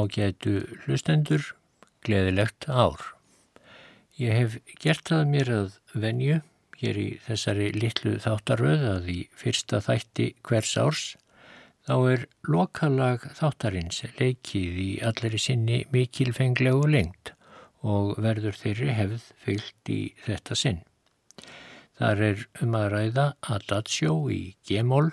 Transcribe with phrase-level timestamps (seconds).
[0.00, 1.44] ágætu hlustendur,
[2.04, 3.00] gleðilegt ár.
[4.20, 6.40] Ég hef gert það mér að venju
[6.80, 11.04] hér í þessari litlu þáttaröð að í fyrsta þætti hvers árs
[11.88, 17.32] þá er lokalag þáttarins leikið í allir sinni mikilfenglegu lengt
[17.80, 20.80] og verður þeirri hefð fyllt í þetta sinn.
[22.00, 25.10] Þar er um að ræða Adagio í G-mól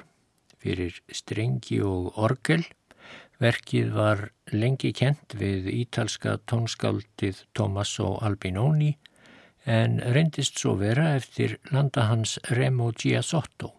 [0.62, 2.64] fyrir strengi og orgel
[3.38, 8.96] Verkið var lengi kent við ítalska tónskáldið Tommaso Albinoni
[9.68, 13.74] en reyndist svo vera eftir landa hans Remo Giasotto.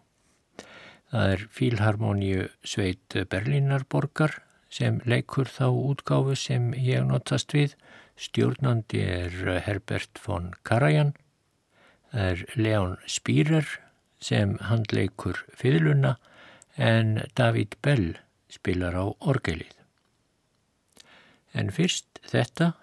[1.11, 4.37] Það er fílharmoníu sveit Berlínarborgar
[4.69, 7.73] sem leikur þá útgáfu sem ég notast við.
[8.19, 11.15] Stjórnandi er Herbert von Karajan.
[12.13, 13.67] Það er Leon Spírer
[14.23, 16.15] sem handleikur fiðluna
[16.77, 18.13] en David Bell
[18.49, 19.75] spilar á orgelið.
[21.53, 22.73] En fyrst þetta,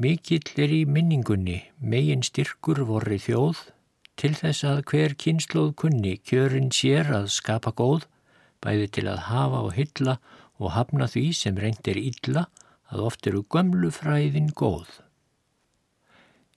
[0.00, 3.60] mikill er í minningunni, megin styrkur vorri þjóð,
[4.16, 8.06] til þess að hver kynnslóð kunni kjörin sér að skapa góð,
[8.64, 10.16] bæði til að hafa og hylla
[10.56, 12.46] og hafna því sem reyndir illa
[12.88, 14.88] að oft eru gömlu fræðin góð.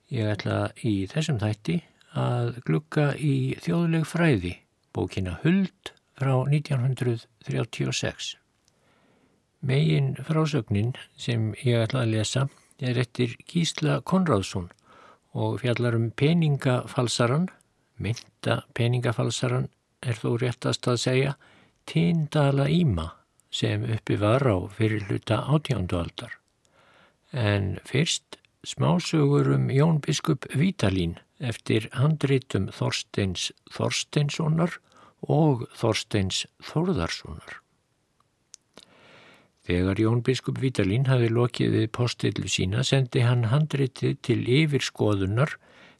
[0.09, 1.81] Ég ætla í þessum þætti
[2.17, 4.55] að glukka í þjóðleg fræði,
[4.95, 8.35] bókina Huld frá 1936.
[9.59, 12.47] Megin frásögnin sem ég ætla að lesa
[12.79, 14.69] er eftir Gísla Konráðsson
[15.35, 17.49] og fjallar um peningafalsaran,
[17.99, 19.69] mynda peningafalsaran
[19.99, 21.33] er þó réttast að segja
[21.89, 23.09] Tindala Íma
[23.51, 26.35] sem uppi var á fyrirluta átjándu aldar.
[27.31, 34.79] En fyrst smásögur um Jón Biskup Vítalín eftir handritum Þorsteins Þorsteinssonar
[35.21, 37.59] og Þorsteins Þórðarssonar.
[39.69, 45.59] Þegar Jón biskup Vítalín hafi lokið við postillu sína sendi hann handritið til yfirskoðunar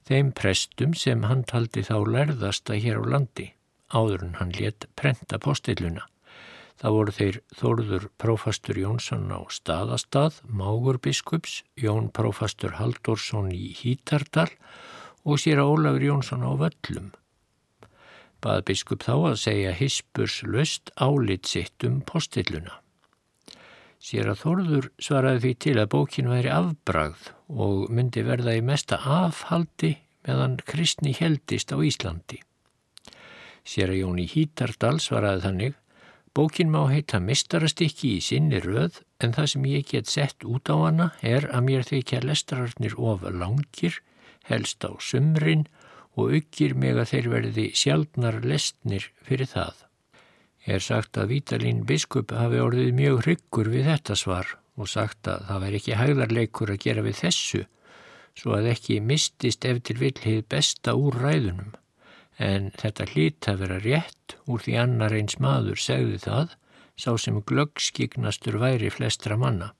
[0.10, 3.52] þeim prestum sem hann taldi þá lærðasta hér á landi,
[3.94, 6.08] áður en hann let prenta postilluna.
[6.80, 14.50] Það voru þeir Þórður prófastur Jónsson á staðastað, Mágur biskups, Jón prófastur Halldórsson í Hítardal
[15.28, 17.12] og sér Ólafur Jónsson á Völlum
[18.44, 22.80] bað biskup þá að segja hispurs löst álit sitt um postilluna.
[24.00, 29.02] Sér að Þorður svaraði því til að bókin væri afbragð og myndi verða í mesta
[29.04, 32.40] afhaldi meðan kristni heldist á Íslandi.
[33.68, 35.78] Sér að Jóni Hítardal svaraði þannig
[36.38, 40.78] Bókin má heita mistarastikki í sinni röð en það sem ég get sett út á
[40.78, 43.98] hana er að mér þykja lestrarnir of langir,
[44.46, 45.66] helst á sumrin
[46.20, 49.86] og aukir mig að þeir verði sjálfnar lesnir fyrir það.
[50.70, 55.46] Er sagt að Vítalín biskup hafi orðið mjög hryggur við þetta svar og sagt að
[55.48, 57.66] það væri ekki hægðarleikur að gera við þessu
[58.40, 61.74] svo að ekki mistist ef til villið besta úr ræðunum.
[62.40, 66.56] En þetta hlýtt að vera rétt úr því annar eins maður segði það
[67.00, 69.74] sá sem glöggskignastur væri flestra manna.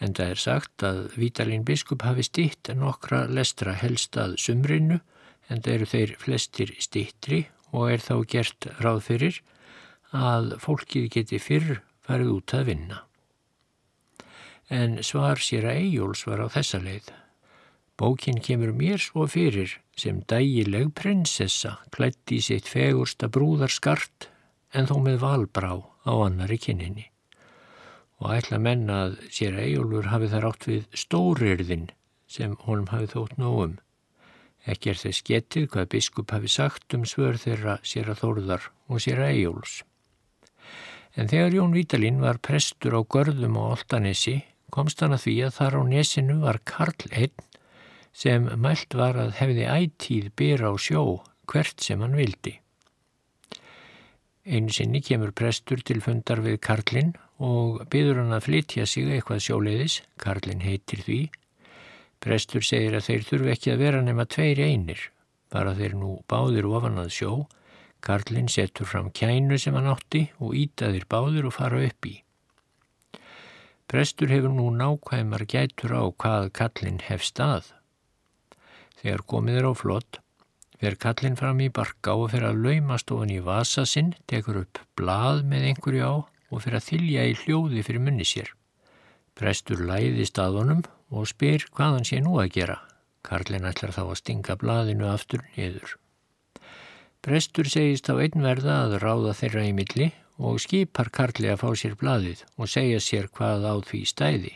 [0.00, 5.00] En það er sagt að Vítalín biskup hafi stýtt nokkra lestra helst að sumrinu
[5.48, 9.40] en það eru þeir flestir stittri og er þá gert ráð fyrir
[10.16, 13.02] að fólkið geti fyrr farið út að vinna.
[14.68, 17.12] En svar sér að Eyjóls var á þessa leið.
[17.98, 24.28] Bókin kemur mér svo fyrir sem dægileg prinsessa klætti í sitt fegursta brúðarskart
[24.76, 27.08] en þó með valbrá á annari kynninni.
[28.22, 31.88] Og ætla menna að sér að Eyjólfur hafi þar átt við stórirðin
[32.28, 33.76] sem honum hafi þótt nógum.
[34.68, 39.02] Ekki er þess getið hvað biskup hafi sagt um svör þeirra sér að þórðar og
[39.04, 39.74] sér að eigjúls.
[41.16, 44.36] En þegar Jón Vítalín var prestur á görðum og oltanessi
[44.74, 47.44] komst hann að því að þar á nesinu var Karl einn
[48.12, 51.02] sem mælt var að hefði ætíð byrra á sjó
[51.48, 52.58] hvert sem hann vildi.
[54.48, 57.12] Einu sinni kemur prestur til fundar við Karlinn
[57.44, 61.18] og byður hann að flytja sig eitthvað sjóleiðis, Karlinn heitir því,
[62.18, 65.02] Prestur segir að þeir þurfi ekki að vera nema tveir einir,
[65.54, 67.32] bara þeir nú báðir ofan að sjó,
[68.02, 72.14] Karlinn setur fram kænu sem hann átti og ítaðir báðir og fara upp í.
[73.90, 77.72] Prestur hefur nú nákvæmar gætur á hvað Karlinn hef stað.
[79.00, 80.20] Þegar komið er á flott,
[80.78, 84.82] fer Karlinn fram í barka og fer að laumast ofan í vasa sinn, tekur upp
[84.98, 86.14] blað með einhverju á
[86.50, 88.52] og fer að þylja í hljóði fyrir munni sér.
[89.38, 92.78] Prestur læðist að honum og spyr hvað hann sé nú að gera.
[93.26, 95.96] Karlinn ætlar þá að stinga blaðinu aftur niður.
[97.24, 101.98] Prestur segist á einverða að ráða þeirra í milli og skipar Karli að fá sér
[101.98, 104.54] bladið og segja sér hvað á því stæði.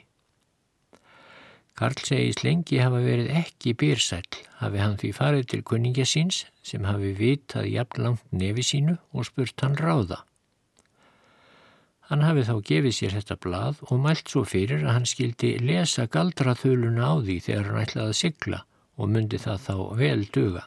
[1.73, 4.27] Karl segist lengi hafa verið ekki byrsæl,
[4.61, 9.27] hafi hann því farið til kunningja síns sem hafi vitað jafn langt nefi sínu og
[9.27, 10.21] spurt hann ráða.
[12.13, 16.05] Hann hafi þá gefið sér þetta blað og mælt svo fyrir að hann skildi lesa
[16.13, 18.59] galdraþöluna á því þegar hann ætlaði að sigla
[19.01, 20.65] og myndi það þá vel duga.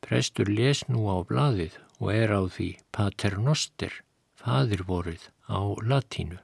[0.00, 3.92] Prestur les nú á blaðið og er á því paternoster,
[4.40, 6.40] fadirvorið á latínu.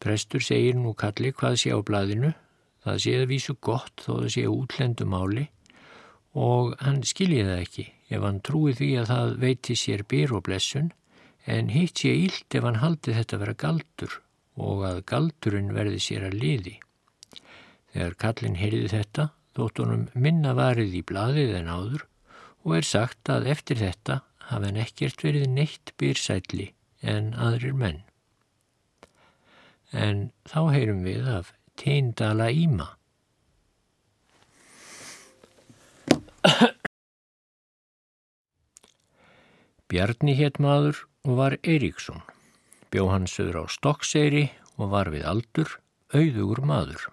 [0.00, 2.32] Prestur segir nú kalli hvað sé á blaðinu,
[2.80, 5.50] það sé að vísu gott þó það sé útlendumáli
[6.32, 10.48] og hann skilji það ekki ef hann trúi því að það veiti sér byr og
[10.48, 10.94] blessun
[11.48, 14.18] en hitt sé ílt ef hann haldi þetta vera galdur
[14.68, 16.76] og að galdurinn verði sér að liði.
[17.94, 22.04] Þegar kallin heyrði þetta þótt honum minna varið í blaðið en áður
[22.66, 28.04] og er sagt að eftir þetta hafa hann ekkert verið neitt byrsætli en aðrir menn
[29.92, 32.88] en þá heyrum við af Teindala Íma.
[39.88, 42.22] Bjarni hétt maður og var Eiríksson.
[42.88, 44.46] Bjó hann söður á Stokkseyri
[44.80, 45.74] og var við aldur,
[46.16, 47.10] auðugur maður.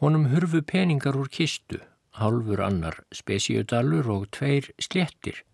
[0.00, 1.82] Honum hurfu peningar úr kistu,
[2.16, 5.44] halfur annar spesíudalur og tveir slettir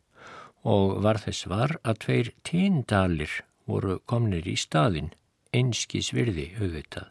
[0.62, 3.34] og var þess var að tveir tíndalir
[3.66, 5.10] voru komnir í staðinn
[5.54, 7.10] einskís virði auðvitað.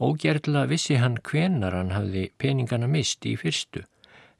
[0.00, 3.84] Ógerðla vissi hann hvenar hann hafði peningana mist í fyrstu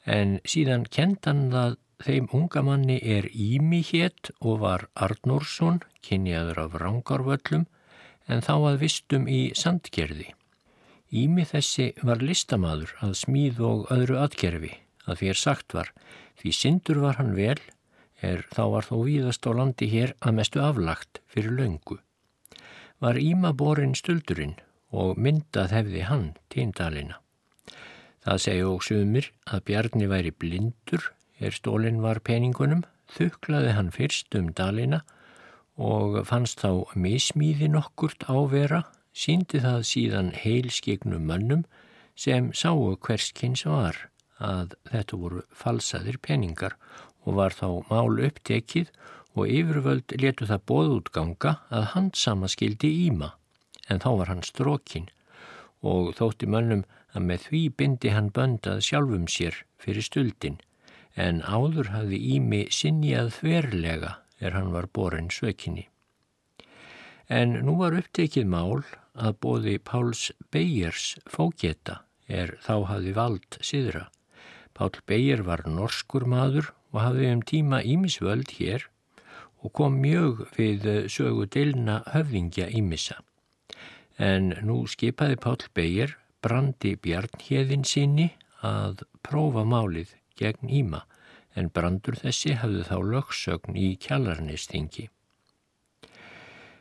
[0.08, 6.76] en síðan kentan það þeim unga manni er Ími hétt og var Arnórsson, kynjaður af
[6.82, 7.66] Rángarvöllum
[8.30, 10.30] en þá að vistum í sandgerði.
[11.10, 14.76] Ími þessi var listamaður að smíð og öðru atgerfi
[15.06, 15.90] að fyrir sagt var
[16.40, 17.58] því syndur var hann vel
[18.20, 21.98] er þá var þó víðast á landi hér að mestu aflagt fyrir löngu
[23.00, 24.58] var ímaborinn stuldurinn
[24.92, 27.16] og myndað hefði hann tíndalina.
[28.20, 31.06] Það segja og sumir að Bjarni væri blindur
[31.40, 35.02] er stólinn var peningunum, þuklaði hann fyrst um dalina
[35.80, 38.84] og fannst þá mismíði nokkurt ávera,
[39.16, 41.64] síndi það síðan heilskignum mönnum
[42.14, 43.96] sem sáu hverskins var
[44.40, 46.76] að þetta voru falsaðir peningar
[47.24, 48.92] og var þá mál upptekið
[49.36, 53.34] og yfirvöld letu það bóðútganga að handsama skildi Íma
[53.88, 55.08] en þá var hann strókin
[55.80, 60.58] og þótti mönnum að með því bindi hann böndað sjálfum sér fyrir stuldin
[61.16, 65.88] en áður hafði Ími sinjað þverlega er hann var borin sökinni.
[67.30, 68.82] En nú var upptekið mál
[69.14, 74.06] að bóði Páls Beyers fókjeta er þá hafði vald siðra.
[74.74, 78.86] Pál Beyer var norskur maður og hafði um tíma Ímisvöld hér
[79.60, 83.18] og kom mjög við sögu deilna höfðingja ímissa.
[84.16, 88.30] En nú skipaði Pál Beyer brandi bjarnhéðin sinni
[88.64, 91.04] að prófa málið gegn Íma
[91.58, 95.08] en brandur þessi hafði þá lögsögn í kjallarnistingi.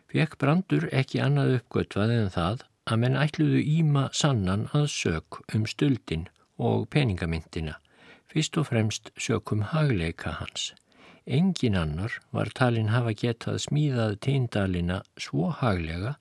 [0.10, 5.66] Fekk brandur ekki annað uppgötvað en það að menn ætluðu Íma sannan að sög um
[5.70, 6.26] stöldin
[6.58, 7.76] og peningamyndina,
[8.30, 10.72] fyrst og fremst sögum hagleika hans.
[11.30, 16.16] Engin annar var talin hafa getað smíðað tíndalina svo haglega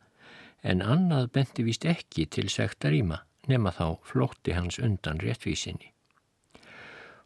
[0.63, 5.95] en annað benti vist ekki til sektaríma nema þá flótti hans undan réttvísinni.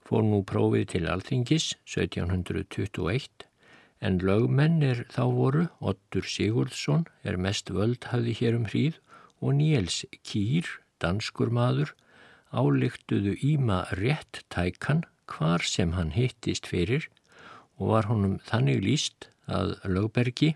[0.03, 3.47] Fór nú prófið til Alþingis 1721
[4.03, 8.99] en lögmennir þá voru Ottur Sigurðsson er mest völd hafði hér um hríð
[9.43, 10.67] og Níels Kýr,
[11.03, 11.95] danskur maður,
[12.51, 17.09] álíktuðu Íma rétt tækan hvar sem hann hittist fyrir
[17.79, 20.53] og var honum þannig líst að lögbergi.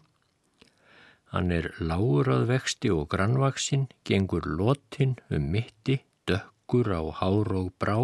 [1.32, 7.72] Hann er lágur að vexti og grannvaksinn, gengur lotin um mitti, dökkur á hár og
[7.82, 7.98] brá,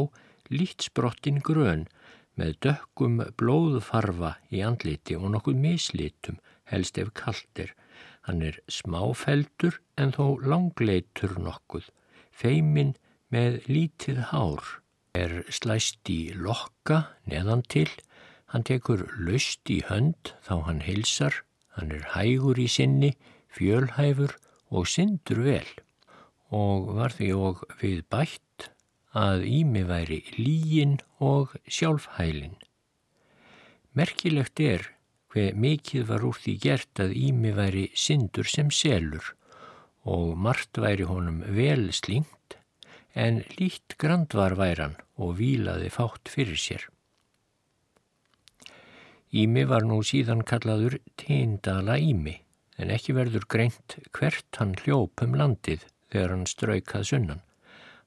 [0.53, 1.87] líttsbrottin grön
[2.39, 6.39] með dökkum blóðfarfa í andliti og nokkuð mislitum,
[6.71, 7.75] helst ef kaldir.
[8.29, 11.89] Hann er smáfeldur en þó langleitur nokkuð,
[12.31, 12.95] feiminn
[13.33, 14.63] með lítið hár,
[15.13, 17.91] er slæst í lokka neðan til,
[18.53, 21.39] Hann tekur löst í hönd þá hann hilsar,
[21.73, 23.15] hann er hægur í sinni,
[23.49, 24.35] fjölhæfur
[24.69, 25.71] og syndur vel.
[26.53, 28.52] Og var því og við bætt
[29.13, 32.57] að Ími væri lígin og sjálfhælin.
[33.93, 34.89] Merkilegt er
[35.33, 39.35] hver mikið var úr því gert að Ími væri syndur sem selur
[40.09, 42.57] og margt væri honum vel slingt
[43.15, 46.89] en lít grandvar væran og vílaði fátt fyrir sér.
[49.33, 52.39] Ími var nú síðan kallaður Tindala Ími
[52.81, 57.41] en ekki verður greint hvert hann hljóp um landið þegar hann straukað sunnan.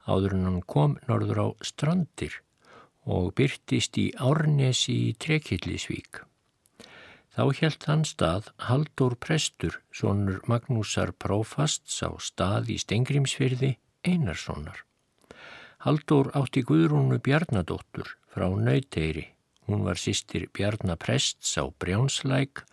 [0.05, 2.39] Áður en hann kom norður á strandir
[3.05, 6.21] og byrtist í Árnesi í Trekillisvík.
[7.35, 13.75] Þá helt hann stað Haldur Prestur, sonur Magnúsar Prófasts á stað í Stengrimsfyrði
[14.07, 14.85] Einarssonar.
[15.83, 19.27] Haldur átti Guðrúnu Bjarnadóttur frá Nauteyri.
[19.67, 22.63] Hún var sýstir Bjarnaprests á Brjánslæk,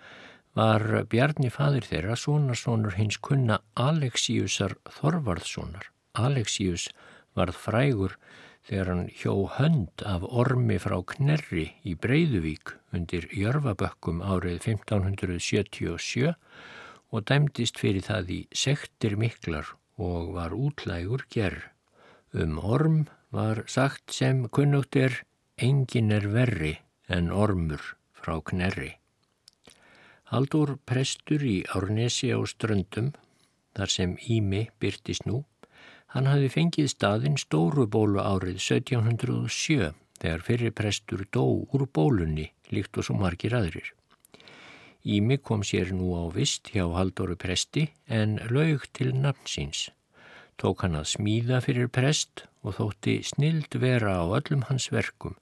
[0.55, 5.91] var Bjarni fadir þeirra sonarsonur hins kunna Alexiusar Þorvarðssonar.
[6.15, 6.91] Alexius
[7.39, 8.17] varð frægur
[8.69, 16.35] þegar hann hjó hönd af ormi frá Knerri í Breiðuvík undir Jörfabökkum árið 1577
[17.13, 21.69] og dæmdist fyrir það í sektir miklar og var útlægur gerð.
[22.33, 25.19] Um orm var sagt sem kunnugt er
[25.59, 27.83] engin er verri en ormur
[28.17, 28.95] frá Knerri.
[30.33, 33.11] Haldur prestur í Árnesi á Ströndum,
[33.77, 35.43] þar sem Ími byrtist nú,
[36.13, 42.99] Hann hafi fengið staðinn stóru bólu árið 1707 þegar fyrir prestur dó úr bólunni líkt
[43.01, 43.87] og svo margir aðrir.
[45.09, 49.87] Ími kom sér nú á vist hjá Halldóru presti en laug til nafnsins.
[50.61, 55.39] Tók hann að smíða fyrir prest og þótti snild vera á öllum hans verkum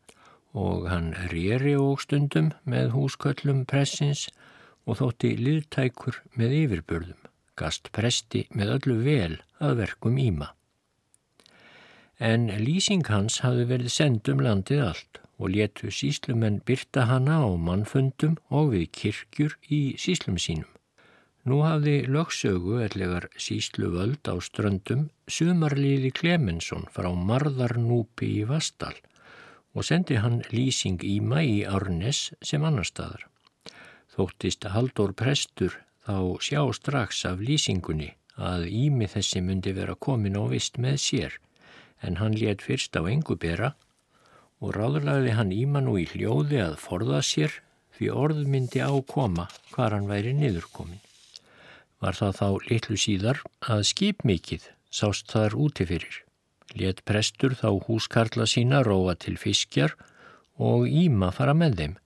[0.55, 4.29] og hann rýri og stundum með húsköllum pressins
[4.87, 7.21] og þótti liðtækur með yfirbörðum,
[7.59, 10.55] gast presti með öllu vel að verkum Íma
[12.21, 17.49] en lýsing hans hafði verið send um landið allt og letu síslumenn byrta hana á
[17.57, 20.69] mannfundum og við kirkjur í síslum sínum.
[21.49, 28.93] Nú hafði lögsögu ellegar síslu völd á ströndum sumarliði Klemensson frá Marðarnúpi í Vastal
[29.73, 31.17] og sendi hann lýsing í
[31.65, 33.25] Árnes sem annar staðar.
[34.13, 40.45] Þóttist Haldur Prestur þá sjá strax af lýsingunni að ími þessi myndi vera komin á
[40.53, 41.41] vist með sér
[42.03, 43.75] en hann let fyrst á engu bera
[44.61, 47.55] og ráðurlaði hann íma nú í hljóði að forða sér
[47.97, 51.01] því orð myndi ákoma hvar hann væri niðurkomin.
[52.01, 56.23] Var það þá litlu síðar að skip mikið sást þar úti fyrir.
[56.77, 59.97] Let prestur þá húskarla sína róa til fiskjar
[60.61, 61.99] og íma fara með þeim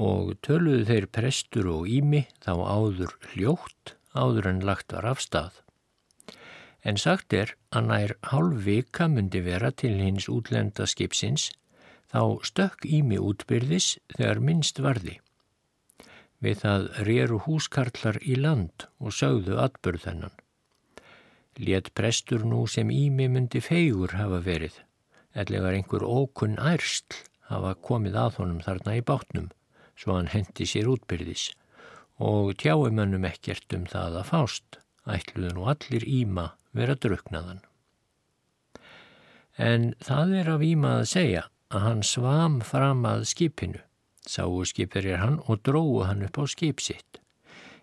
[0.00, 5.58] og töluðu þeir prestur og ími þá áður hljótt áður en lagt var af stað
[6.82, 11.50] en sagt er að nær hálf vika myndi vera til hins útlenda skipsins
[12.10, 15.18] þá stökk ími útbyrðis þegar minnst varði.
[16.40, 20.36] Við það rýru húskarlar í land og sögðu atbörð þennan.
[21.60, 24.72] Létt prestur nú sem ími myndi feigur hafa verið,
[25.36, 27.18] ellegar einhver ókunn ærsl
[27.50, 29.50] hafa komið að honum þarna í bátnum,
[29.98, 31.50] svo hann hendi sér útbyrðis
[32.20, 37.62] og tjáumönnum ekkert um það að fást, ætluðu nú allir íma vera druknaðan.
[39.60, 43.82] En það er af íma að segja að hann svam fram að skipinu,
[44.26, 47.20] sáu skipir er hann og dróðu hann upp á skip sitt.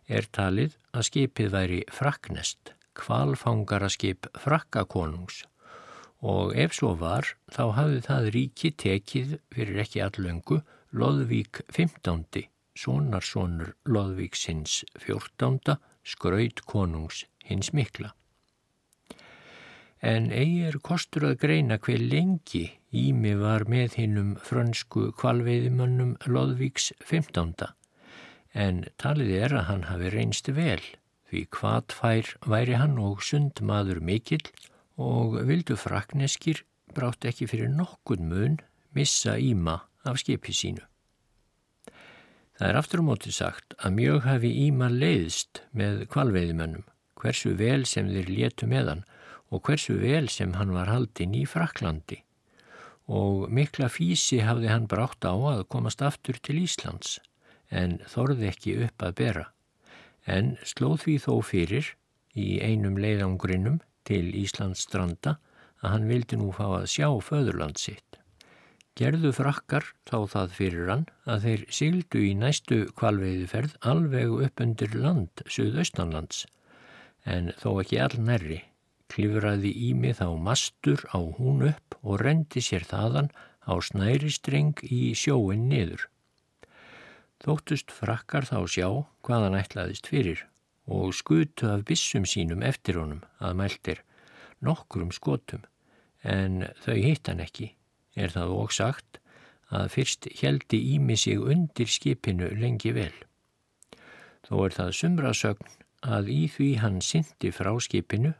[0.07, 5.43] Er talið að skipið væri fraknest, kvalfangara skip frakkakonungs
[6.25, 10.63] og ef svo var þá hafði það ríki tekið fyrir ekki allöngu
[10.97, 12.47] Lóðvík 15.
[12.73, 15.77] Sónarsónur Lóðvík sinns 14.
[16.07, 18.15] Skraut konungs hins mikla
[20.01, 22.65] en eigi er kostur að greina hver lengi
[22.97, 27.67] Ími var með hinnum frönsku kvalveiðimönnum Lóðvíks 15.
[28.55, 30.81] En talið er að hann hafi reynst vel
[31.27, 34.45] því hvað fær væri hann og sund maður mikill
[34.95, 36.63] og vildu frakneskir
[36.95, 38.61] brátt ekki fyrir nokkur mun
[38.95, 40.85] missa Íma af skipi sínu.
[42.57, 46.87] Það er aftur á móti sagt að mjög hafi Íma leiðst með kvalveiðimönnum
[47.19, 49.05] hversu vel sem þeir létu með hann
[49.51, 52.21] og hversu vel sem hann var haldinn í Fraklandi
[53.07, 57.17] og mikla físi hafði hann brátt á að komast aftur til Íslands
[57.71, 59.45] en þorði ekki upp að bera.
[60.27, 61.93] En slóð því þó fyrir
[62.35, 65.37] í einum leiðangurinnum til Íslands stranda
[65.79, 68.19] að hann vildi nú fá að sjá föðurland sitt.
[68.97, 74.95] Gerðu frakkar þá það fyrir hann að þeir síldu í næstu kvalveiðuferð alveg upp undir
[74.97, 76.47] land Suðaustanlands
[77.27, 78.63] en þó ekki all nærri
[79.11, 83.31] klifraði í mig þá mastur á hún upp og rendi sér þaðan
[83.67, 86.07] á snæristreng í sjóin niður.
[87.43, 88.89] Þóttust frakkar þá sjá
[89.25, 90.43] hvað hann ætlaðist fyrir
[90.87, 94.03] og skutu af bissum sínum eftir honum að mæltir
[94.63, 95.65] nokkrum skotum
[96.23, 97.73] en þau hitt hann ekki.
[98.17, 99.19] Er það óg sagt
[99.69, 103.13] að fyrst heldi Ími sig undir skipinu lengi vel.
[104.47, 105.73] Þó er það sumrasögn
[106.07, 108.33] að í því hann syndi frá skipinu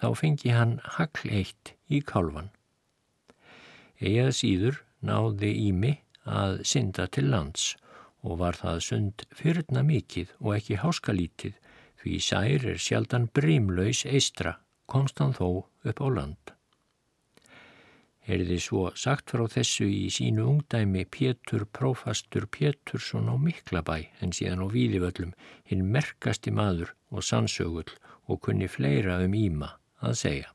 [0.00, 2.50] þá fengi hann hagl eitt í kálvan.
[4.00, 5.92] Egað síður náði Ími
[6.24, 7.74] að synda til lands
[8.24, 11.60] og var það sund fyrna mikið og ekki háskalítið
[12.02, 14.58] því sær er sjaldan brímlaus eistra
[14.90, 16.52] komst hann þó upp á land.
[18.24, 24.64] Herði svo sagt frá þessu í sínu ungdæmi Pétur Prófastur Pétursson á Miklabæ en síðan
[24.64, 25.34] á Víðivöllum
[25.68, 27.92] hinn merkasti maður og sannsögull
[28.24, 29.74] og kunni fleira um Íma
[30.04, 30.50] að segja.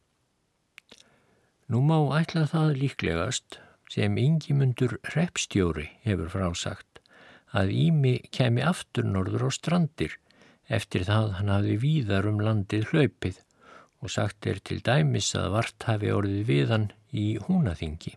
[1.69, 7.01] Nú má ætla það líklegast sem yngimundur repstjóri hefur frásagt
[7.53, 10.15] að Ími kemi aftur norður á strandir
[10.69, 13.39] eftir það hann hafi víðar um landið hlaupið
[13.99, 18.13] og sagt er til dæmis að vart hafi orðið við hann í húnaþingi.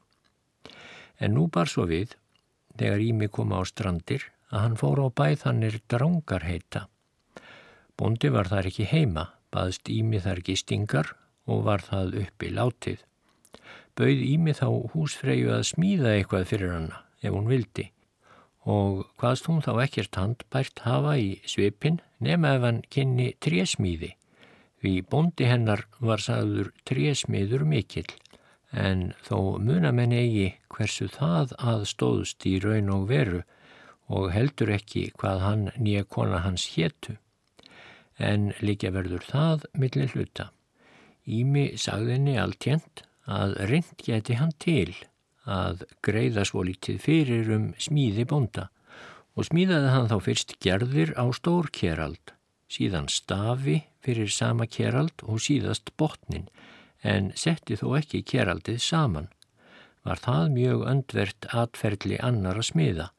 [1.18, 2.14] En nú bar svo við,
[2.78, 6.86] þegar Ími kom á strandir, að hann fór á bæð hann er drangarheita.
[7.96, 11.12] Bondi var þar ekki heima, baðst Ími þar gistingar
[11.50, 13.00] og var það uppi látið.
[13.98, 17.90] Bauð Ími þá húsfreyju að smíða eitthvað fyrir hanna ef hún vildi
[18.62, 24.12] og hvaðst hún þá ekkert handbært hafa í svipin nema ef hann kynni trésmíði.
[24.82, 28.08] Því bóndi hennar var sagður trésmiður mikill
[28.72, 33.42] en þó munamenn eigi hversu það aðstóðst í raun og veru
[34.12, 37.18] og heldur ekki hvað hann nýja kona hans héttu.
[38.18, 40.50] En líka verður það millir hluta.
[41.22, 44.94] Ími sagðinni alltjent að reynd geti hann til
[45.46, 48.68] að greiða svo lítið fyrir um smíði bonda
[49.38, 52.34] og smíðaði hann þá fyrst gerðir á stór kerald,
[52.68, 56.48] síðan stafi fyrir sama kerald og síðast botnin
[57.02, 59.30] en setti þó ekki keraldið saman.
[60.02, 63.10] Var það mjög öndvert atferðli annar að smiða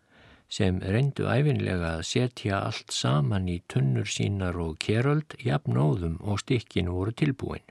[0.54, 6.92] sem reyndu æfinlega að setja allt saman í tunnur sínar og keröld jafnóðum og stikkin
[6.94, 7.64] voru tilbúin.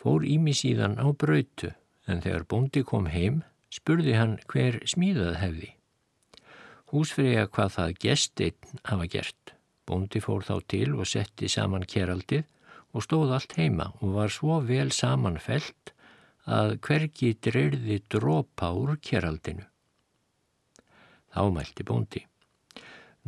[0.00, 1.74] Fór Ími síðan á brautu
[2.08, 5.68] en þegar bóndi kom heim spurði hann hver smíðað hefði.
[6.90, 9.52] Húsfriða hvað það gesteinn hafa gert.
[9.84, 12.48] Bóndi fór þá til og setti saman keraldið
[12.96, 15.92] og stóð allt heima og var svo vel samanfelt
[16.48, 19.66] að hvergi dreyrði drópa úr keraldinu.
[21.30, 22.24] Þá mælti bóndi.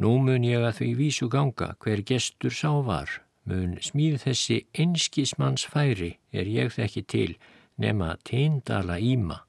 [0.00, 5.66] Nú mun ég að því vísu ganga hver gestur sá var, mun smíð þessi einskismanns
[5.72, 7.30] færi er ég þekki til
[7.78, 9.42] nema teindala íma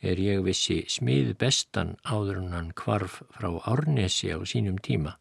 [0.00, 5.18] er ég vissi smið bestan hann kvarf frá Árnesi á sínum tíma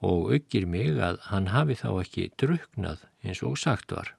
[0.00, 4.12] og aukir mig að hann hafi þá ekki druknað eins og sagt var.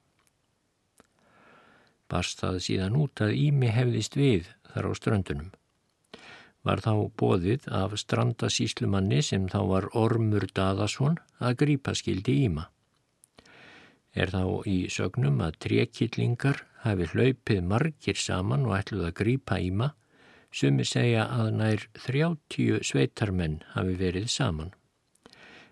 [2.08, 5.50] Barst það síðan út að Ími hefðist við þar á ströndunum.
[6.64, 12.68] Var þá bóðið af strandasíslumanni sem þá var Ormur Daðason að grípa skildi Íma.
[14.16, 19.90] Er þá í sögnum að trekillingar hafi hlaupið margir saman og ætluð að grípa íma,
[20.50, 24.72] sumi segja að nær þrjáttíu sveitarmenn hafi verið saman.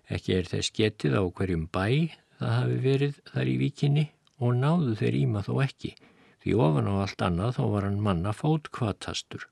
[0.07, 4.05] Ekki er þess getið á hverjum bæ það hafi verið þar í vikinni
[4.37, 5.95] og náðu þeir íma þó ekki,
[6.43, 9.47] því ofan á allt annað þá var hann manna fótkvatastur.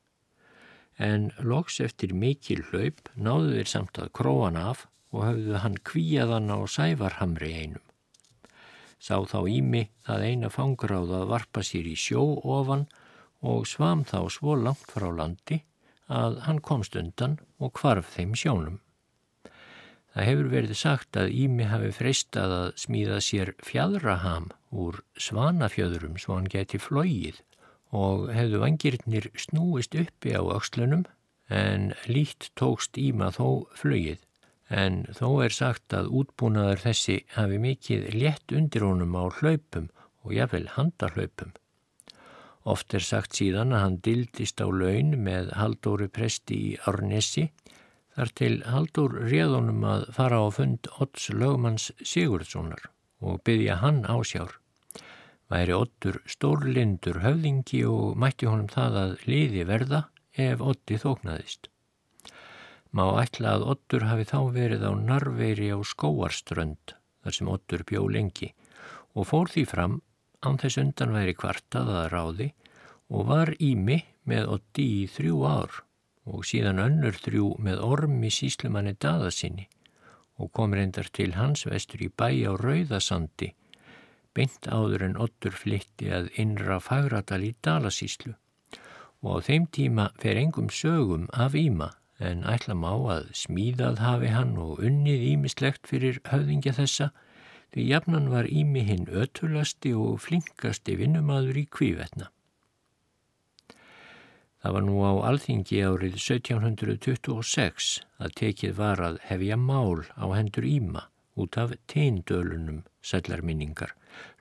[1.02, 6.54] En loks eftir mikil hlaup náðu þeir samt að króan af og hafðu hann kvíaðan
[6.54, 7.85] á sævarhamri einum
[9.06, 12.24] sá þá ími það eina fangráð að varpa sér í sjó
[12.58, 12.88] ofan
[13.46, 15.62] og svam þá svo langt frá landi
[16.10, 18.80] að hann komst undan og kvarf þeim sjónum.
[20.16, 26.38] Það hefur verið sagt að Ími hafi freistað að smíða sér fjadraham úr svanafjöðurum svo
[26.38, 27.42] hann geti flóið
[27.96, 31.04] og hefðu vangirnir snúist uppi á aukslunum
[31.52, 34.24] en lít tókst Íma þó flögið
[34.70, 39.92] en þó er sagt að útbúnaður þessi hafi mikið létt undir honum á hlaupum
[40.26, 41.54] og jafnvel handarhlaupum.
[42.66, 47.52] Oft er sagt síðan að hann dildist á laun með Haldóri presti í Árnesi
[48.16, 52.90] þar til Haldur réðunum að fara á fund Otts lögmanns Sigurdssonar
[53.22, 54.58] og byggja hann ásjár.
[55.52, 60.02] Væri Ottur stórlindur höfðingi og mætti honum það að liði verða
[60.34, 61.70] ef Otti þóknaðist.
[62.96, 68.06] Má ætla að Ottur hafi þá verið á narveiri á skóarströnd þar sem Ottur bjó
[68.08, 68.54] lengi
[69.16, 69.98] og fór því fram
[70.46, 72.48] án þess undan væri kvartað að ráði
[73.12, 74.00] og var ími
[74.32, 75.82] með Otti í þrjú ár
[76.26, 79.68] og síðan önnur þrjú með ormi síslumanni daðasinni
[80.40, 83.52] og kom reyndar til hans vestur í bæ á Rauðasandi
[84.36, 88.34] beint áður en Ottur flytti að innra fagradal í Dalasíslu
[89.26, 94.32] og á þeim tíma fer engum sögum af Íma en ætla má að smíðað hafi
[94.32, 97.10] hann og unnið Ímislegt fyrir höfðingja þessa
[97.74, 102.30] því jafnan var Ími hinn ötulasti og flinkasti vinnumadur í kvívetna.
[104.64, 110.66] Það var nú á alþingi árið 1726 að tekið var að hefja mál á hendur
[110.66, 111.04] Íma
[111.36, 113.92] út af teindölunum sellarminningar,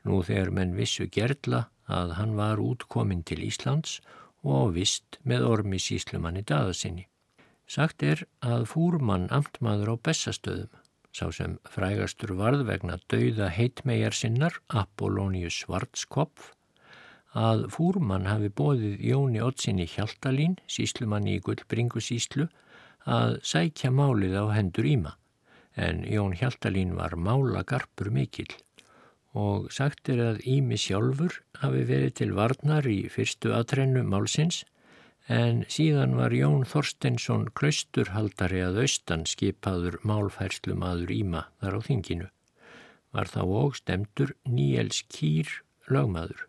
[0.06, 3.98] nú þegar menn vissu gerðla að hann var útkominn til Íslands
[4.44, 7.08] og vist með ormi síslumanni daðasinni.
[7.66, 10.72] Sagt er að fúrmann amtmaður á bestastöðum,
[11.14, 16.52] sá sem frægastur varð vegna dauða heitmegar sinnar Apollonius Svartskopf,
[17.34, 22.48] að fúrmann hafi bóðið Jóni Ottsinni Hjaltalín, síslumanni í Gullbringu síslu,
[23.04, 25.16] að sækja málið á hendur Íma,
[25.74, 28.52] en Jón Hjaltalín var málagarpur mikill.
[29.34, 34.62] Og sagt er að Ími sjálfur hafi verið til varnar í fyrstu aðtrennu málsins,
[35.28, 42.28] en síðan var Jón Þorstensson klausturhaldari að austan skipaður málfærslu maður Íma þar á þinginu.
[43.14, 45.48] Var þá og stemtur Níels Kýr
[45.88, 46.48] lögmaður.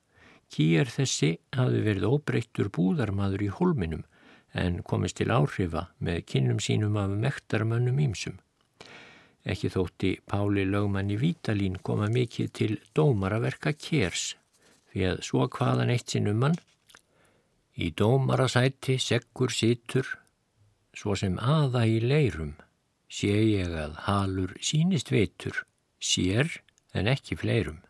[0.52, 4.04] Kýjar þessi hafi verið óbreyttur búðarmadur í holminum
[4.56, 8.38] en komist til áhrifa með kynnum sínum af mektarmönnum ímsum.
[9.46, 14.34] Ekki þótti Páli lögmanni Vítalín koma mikið til dómaraverka kers
[14.92, 16.56] því að svo hvaðan eitt sinnum mann
[17.76, 20.08] í dómarasæti sekkur situr
[20.96, 22.56] svo sem aða í leirum
[23.12, 25.66] sé ég að halur sínist veitur
[26.00, 26.62] sér
[26.96, 27.82] en ekki fleirum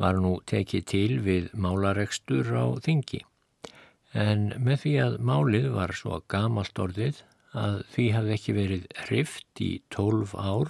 [0.00, 3.22] var nú tekið til við málaregstur á þingi.
[4.16, 7.22] En með því að málið var svo gamalt orðið
[7.56, 10.68] að því hafði ekki verið hrift í tólf ár,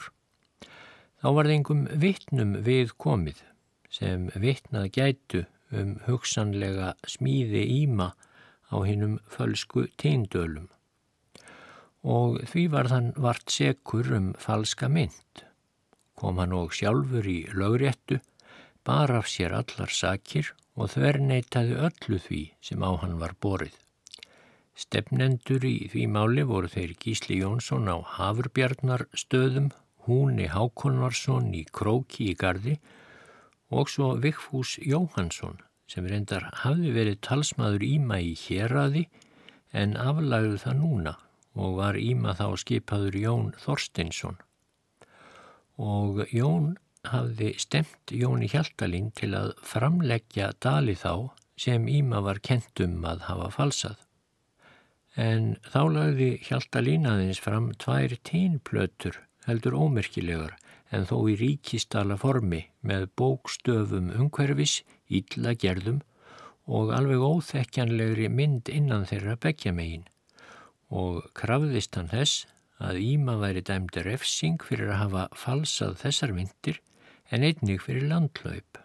[1.18, 3.42] þá var það engum vittnum við komið
[3.90, 5.44] sem vittnað gætu
[5.80, 8.12] um hugsanlega smíði íma
[8.72, 10.68] á hinnum fölsku teindölum.
[12.06, 15.42] Og því var þann vart sekur um falska mynd.
[16.16, 18.20] Kom hann og sjálfur í lögréttu
[18.86, 23.74] bar af sér allar sakir og þverneitaði öllu því sem á hann var borið.
[24.76, 29.70] Stefnendur í því máli voru þeir Gísli Jónsson á Hafurbjarnarstöðum,
[30.06, 32.76] Húni Hákonarsson í Króki í Gardi
[33.72, 39.06] og svo Vigfús Jóhansson sem reyndar hafði verið talsmaður Íma í Hjeraði
[39.76, 41.14] en aflagði það núna
[41.56, 44.36] og var Íma þá skipaður Jón Þorsteinsson.
[45.80, 46.74] Og Jón
[47.06, 53.52] hafði stemt Jóni Hjaltalín til að framleggja dali þá sem Íma var kentum að hafa
[53.54, 53.96] falsað.
[55.16, 60.56] En þá lagði Hjaltalín aðeins fram tvær tínplötur heldur ómerkilegar
[60.96, 66.00] en þó í ríkistala formi með bókstöfum umhverfis, ítla gerðum
[66.66, 70.06] og alveg óþekkjanlegri mynd innan þeirra begja megin
[70.90, 72.46] og krafðist hann þess
[72.82, 76.80] að Íma væri dæmdi refsing fyrir að hafa falsað þessar myndir
[77.32, 78.80] en einnig fyrir landlaup.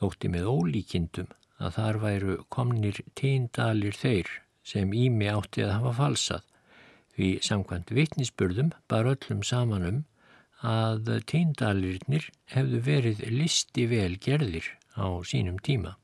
[0.00, 1.30] Þótti með ólíkindum
[1.62, 4.32] að þar væru komnir tíndalir þeir
[4.66, 6.50] sem Ími átti að hafa falsað
[7.14, 10.02] því samkvæmt vittnisspörðum bar öllum samanum
[10.64, 15.96] að tíndalirnir hefðu verið listi vel gerðir á sínum tíma.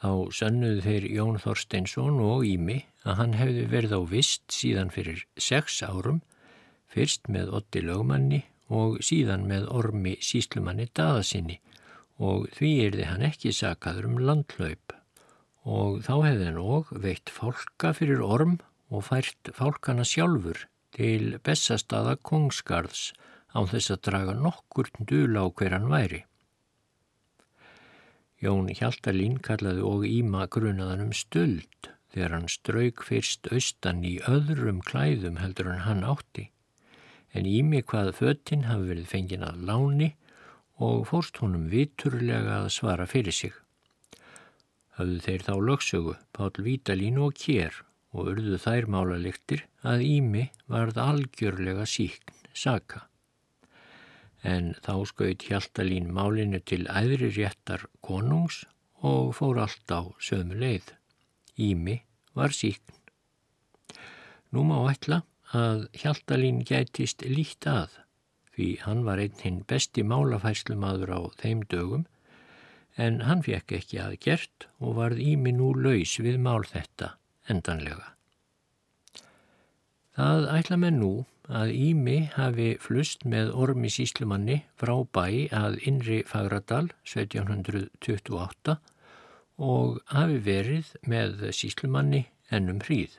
[0.00, 5.24] Þá sönnuðu þeir Jón Þorsteinsson og Ími að hann hefði verið á vist síðan fyrir
[5.40, 6.20] sex árum,
[6.88, 8.42] fyrst með otti lögmanni
[8.72, 11.58] og síðan með ormi síslumanni daðasinni
[12.16, 14.94] og því erði hann ekki sakaður um landlaup
[15.66, 18.56] og þá hefði hann og veitt fálka fyrir orm
[18.88, 23.12] og fært fálkana sjálfur til bestastaða kongsgarðs
[23.56, 26.24] á þess að draga nokkur dula á hver hann væri.
[28.42, 34.82] Jón Hjaltalín kallaði og Íma grunaðan um stöld þegar hann strauk fyrst austan í öðrum
[34.84, 36.50] klæðum heldur en hann átti
[37.36, 40.10] en ími hvað föttin hafi verið fengin að láni
[40.86, 43.52] og fórst honum viturlega að svara fyrir sig.
[44.96, 47.82] Hafðu þeir þá lögsögu, Pál Vítalín og Kér
[48.14, 53.06] og urðu þær málaliktir að ími varð algjörlega síkn saka.
[54.46, 58.64] En þá skaut Hjaltalín málinu til æðri réttar konungs
[59.02, 60.92] og fór allt á sömu leið.
[61.58, 62.00] Ími
[62.36, 62.94] var síkn.
[64.52, 65.24] Nú má ætla
[65.56, 67.98] að Hjaltalín gætist líkt að
[68.56, 72.06] því hann var einn hinn besti málafæslumadur á þeim dögum
[72.96, 77.12] en hann fekk ekki að gert og varð ími nú laus við mál þetta
[77.52, 78.12] endanlega.
[80.16, 81.12] Það ætla með nú
[81.46, 88.78] að Ími hafi flust með ormi síslumanni frá bæ að Inri Fagradal 1728
[89.56, 93.18] og hafi verið með síslumanni ennum hríð.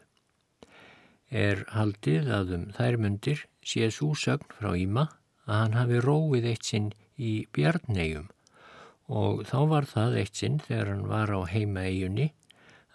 [1.29, 5.07] Er haldið að um þær myndir sé súsögn frá Íma
[5.47, 8.27] að hann hafi róið eitt sinn í bjarnegjum
[9.07, 12.31] og þá var það eitt sinn þegar hann var á heima eigunni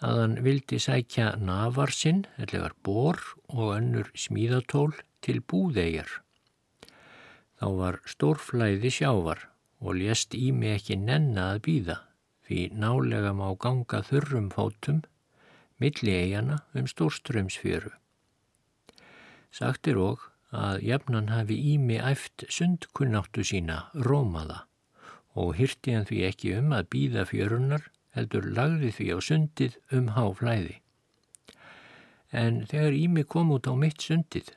[0.02, 6.10] að hann vildi sækja nafar sinn, ellegar bor og önnur smíðatól til búðeigjar.
[7.62, 9.46] Þá var stórflæði sjávar
[9.82, 11.98] og lést ími ekki nenna að býða
[12.46, 15.02] því nálega má ganga þurrum fótum
[15.82, 17.94] milli eigana um stórströmsfjöru.
[19.54, 24.64] Sagt er og að jafnan hafi ími æft sundkunnáttu sína rómaða
[25.38, 27.86] og hyrti hann því ekki um að býða fjörunar
[28.16, 30.76] heldur lagði því á sundið um háflæði.
[32.32, 34.52] En þegar Ími kom út á mitt sundið,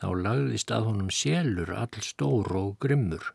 [0.00, 3.32] þá lagðist að honum selur all stór og grimmur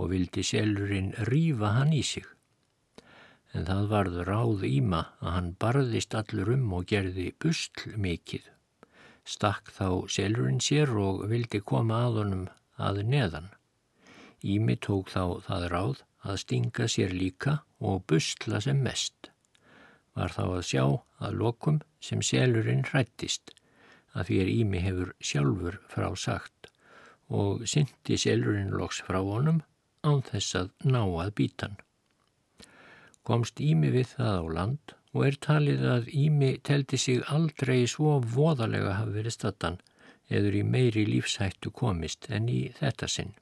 [0.00, 2.24] og vildi selurinn rýfa hann í sig.
[3.54, 8.48] En það varð ráð Íma að hann barðist allur um og gerði busl mikið.
[9.24, 13.46] Stakk þá selurinn sér og vildi koma að honum að neðan.
[14.44, 19.30] Ími tók þá það ráð að stinga sér líka og busla sem mest.
[20.16, 20.84] Var þá að sjá
[21.24, 23.52] að lokum sem selurinn hrættist
[24.14, 26.70] að því er Ími hefur sjálfur frá sagt
[27.28, 29.62] og syndi selurinn loks frá honum
[30.06, 31.78] án þess að ná að býtan.
[33.24, 38.18] Komst Ími við það á land og er talið að Ími teldi sig aldrei svo
[38.20, 39.80] voðalega hafi verið stattan
[40.28, 43.34] eður í meiri lífshættu komist en í þetta sinn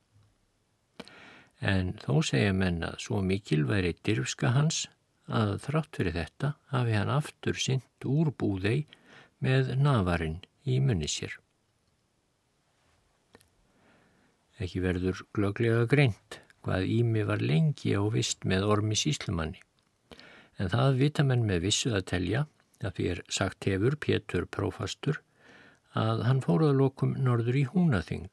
[1.62, 4.84] en þó segja menn að svo mikil væri dyrfska hans
[5.30, 8.84] að þrátt fyrir þetta hafi hann aftur synd úr búðei
[9.42, 11.36] með navarinn í munni sér.
[14.62, 19.58] Ekki verður glöglega greint hvað Ími var lengi á vist með ormi síslumanni,
[20.58, 22.44] en það vita menn með vissu að telja
[22.82, 25.22] að fyrir sagt hefur Pétur prófastur
[25.98, 28.30] að hann fóruða lokum norður í húnaþing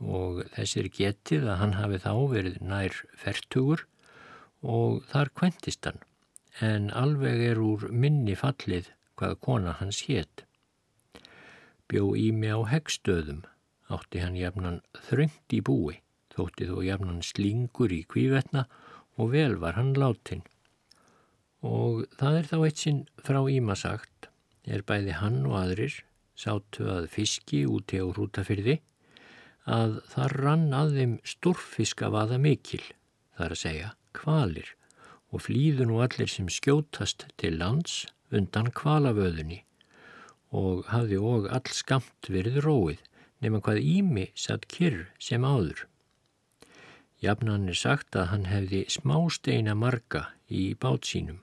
[0.00, 3.84] og þessir getið að hann hafi þá verið nær fertugur
[4.60, 6.00] og þar kventist hann,
[6.60, 10.44] en alveg er úr minni fallið hvað kona hans hétt.
[11.88, 13.42] Bjó í mig á heggstöðum,
[13.92, 15.98] átti hann jafnan þröngt í búi,
[16.32, 18.66] þótti þó jafnan slingur í kvívetna
[19.20, 20.44] og vel var hann látin.
[21.60, 24.30] Og það er þá eitt sinn frá Íma sagt,
[24.64, 25.98] er bæði hann og aðrir
[26.40, 28.78] sátu að fiski úti á hrútafyrði
[29.70, 32.82] að það rann að þeim stórfiskavaða mikil,
[33.38, 34.70] þar að segja kvalir,
[35.30, 38.02] og flýðu nú allir sem skjótast til lands
[38.34, 39.62] undan kvalavöðunni
[40.50, 43.04] og hafði og all skamt verið róið
[43.40, 45.86] nema hvað Ími satt kyrr sem áður.
[47.20, 51.40] Jafnan er sagt að hann hefði smásteina marga í bát sínum,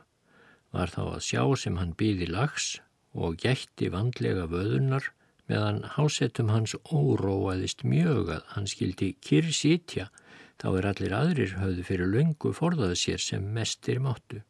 [0.74, 2.78] var þá að sjá sem hann byði lags
[3.14, 5.12] og gætti vandlega vöðunar
[5.48, 10.10] meðan hásettum hans óróaðist mjög að hann skildi kyrr sítja
[10.62, 14.42] þá er allir aðrir höfðu fyrir löngu forðaða sér sem mestir máttu.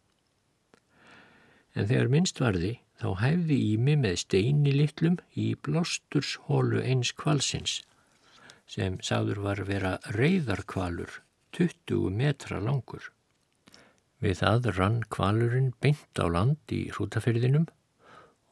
[1.77, 7.81] En þegar minnst varði þá hæfði Ími með steini litlum í blósturshólu eins kvalsins
[8.67, 11.21] sem sáður var vera reyðarkvalur
[11.55, 13.12] 20 metra langur.
[14.23, 17.67] Við það rann kvalurinn beint á land í hrútafyrðinum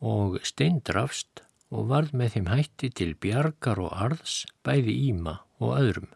[0.05, 6.09] og steindrafst og varð með þeim hætti til bjargar og arðs bæði íma og öðrum.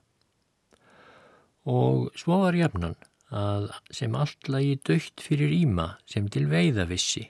[1.69, 2.97] Og svo var jafnan
[3.29, 7.27] að sem allt lagi dögt fyrir íma sem til veiðavissi,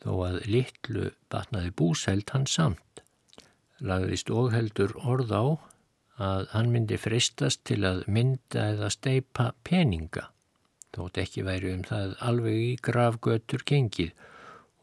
[0.00, 3.02] þó að litlu batnaði búsælt hann samt.
[3.84, 5.44] Lagðist óheldur orð á
[6.24, 10.28] að hann myndi fristast til að mynda eða steipa peninga,
[10.94, 14.12] þótt ekki væri um það alveg í gravgötur gengið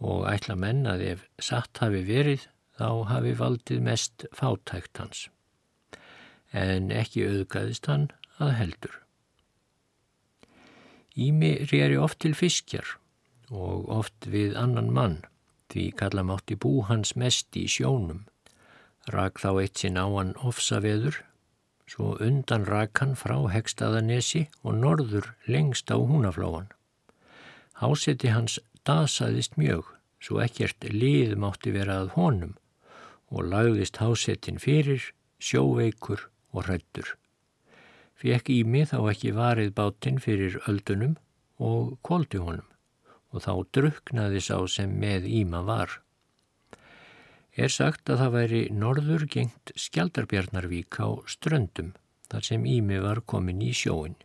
[0.01, 2.49] og ætla menn að ef satt hafi verið
[2.81, 5.27] þá hafi valdið mest fátækt hans.
[6.51, 8.09] En ekki auðgaðist hann
[8.41, 8.95] að heldur.
[11.15, 12.95] Ími reyri oft til fiskjar
[13.51, 15.17] og oft við annan mann,
[15.71, 18.23] því kalla mátti bú hans mest í sjónum.
[19.11, 21.19] Rak þá eitt sinn á hann ofsaveður,
[21.85, 26.71] svo undan rak hann frá Hegstaðanesi og norður lengst á húnafláan.
[27.81, 29.83] Háseti hans dasaðist mjög,
[30.23, 32.55] svo ekkert lið mátti vera að honum
[33.31, 35.01] og lagðist hásettin fyrir,
[35.39, 37.15] sjóveikur og hrættur.
[38.19, 41.15] Fekk í mig þá ekki varið bátinn fyrir öldunum
[41.57, 42.67] og koldi honum
[43.31, 46.01] og þá druknaði sá sem með íma var.
[47.55, 51.93] er sagt að það væri norður gengt Skjaldarbjarnarvík á ströndum
[52.31, 54.15] þar sem Ími var komin í sjóin.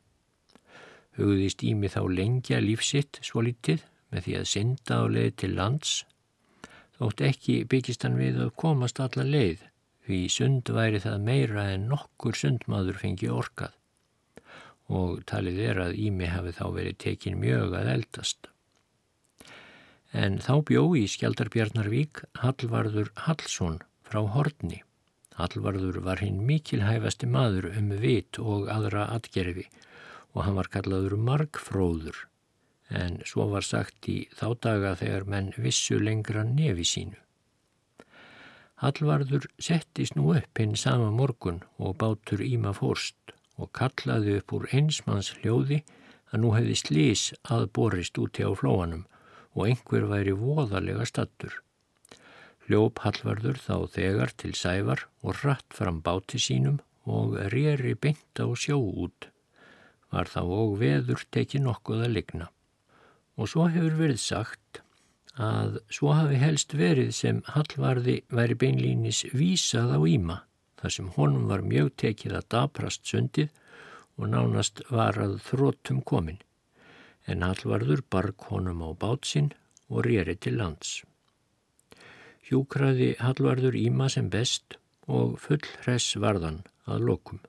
[1.19, 5.97] Hugðist Ími þá lengja lífsitt svo litið með því að synda á leið til lands
[6.99, 9.65] þótt ekki byggist hann við að komast alla leið
[10.07, 13.75] því sund væri það meira en nokkur sundmaður fengi orkað
[14.87, 18.51] og talið er að Ími hafi þá verið tekin mjög að eldast.
[20.15, 24.85] En þá bjó í Skjaldarbjarnarvík Hallvarður Hallsson frá Hortni.
[25.37, 29.67] Hallvarður var hinn mikilhæfasti maður um vit og aðra atgerfi
[30.33, 32.23] og hann var kallaður margfróður
[32.91, 37.19] en svo var sagt í þá daga þegar menn vissu lengra nefi sínu.
[38.83, 44.67] Hallvarður settist nú upp hinn sama morgun og bátur Íma fórst og kallaði upp úr
[44.77, 45.81] einsmanns hljóði
[46.31, 47.23] að nú hefði slís
[47.57, 49.07] að borist úti á flóanum
[49.57, 51.55] og einhver væri voðalega stattur.
[52.67, 58.47] Hljóp Hallvarður þá þegar til sævar og ratt fram báti sínum og rýri beint á
[58.59, 59.31] sjó út.
[60.13, 62.51] Var þá og veður tekið nokkuð að ligna.
[63.37, 64.81] Og svo hefur verið sagt
[65.37, 70.39] að svo hafi helst verið sem Hallvarði væri beinlínis vísað á Íma
[70.81, 73.51] þar sem honum var mjög tekið að daprast sundið
[74.17, 76.39] og nánast var að þróttum komin,
[77.29, 79.53] en Hallvarður barg honum á bátsinn
[79.93, 81.03] og rýri til lands.
[82.49, 87.43] Hjúkraði Hallvarður Íma sem best og full hress varðan að lokum.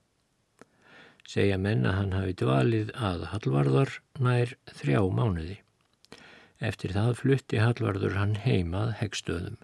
[1.28, 5.58] Segja menn að hann hafi dvalið að Hallvarðar nær þrjá mánuði.
[6.60, 9.58] Eftir það flutti Hallvarður hann heimað hegstöðum.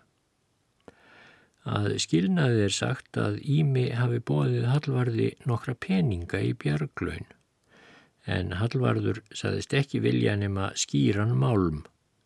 [1.63, 7.31] Að skilnaði er sagt að Ími hafi bóðið Hallvarði nokkra peninga í bjarglöun
[8.25, 11.81] en Hallvarður saðist ekki vilja nema skýran málm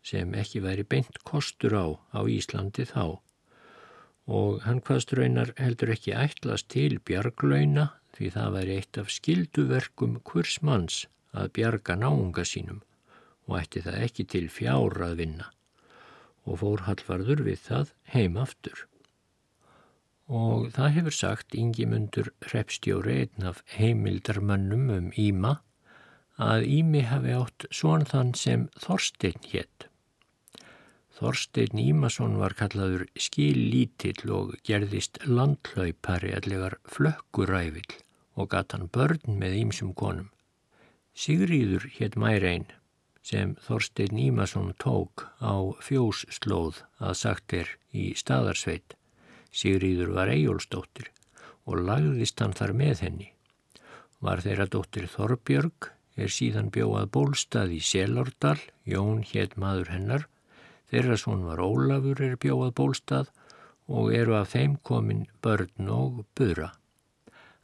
[0.06, 3.18] sem ekki væri beint kostur á á Íslandi þá.
[4.28, 10.20] Og hann hvaðst raunar heldur ekki ætlast til bjarglöuna því það væri eitt af skilduverkum
[10.28, 12.82] hvers manns að bjarga náunga sínum
[13.48, 15.50] og ætti það ekki til fjár að vinna
[16.48, 18.86] og fór Hallvarður við það heim aftur
[20.28, 25.54] og það hefur sagt yngimundur repstjóri einn af heimildarmönnum um Íma
[26.38, 29.88] að Ími hafi átt svon þann sem Þorstein hétt.
[31.18, 37.96] Þorstein Ímason var kallaður skillítill og gerðist landlaupari allegar flökkurævill
[38.38, 40.28] og gatt hann börn með ímsum konum.
[41.18, 42.68] Sigríður hétt Mærein
[43.22, 48.98] sem Þorstein Ímason tók á fjósslóð að sagt er í staðarsveit
[49.58, 51.08] Sigríður var Eyjólfsdóttir
[51.68, 53.28] og lagðist hann þar með henni.
[54.24, 60.26] Var þeirra dóttir Þorbjörg, er síðan bjóað bólstað í Selordal, Jón hétt maður hennar,
[60.90, 63.30] þeirra svon var Ólafur er bjóað bólstað
[63.88, 66.72] og eru af þeim komin börn og bura.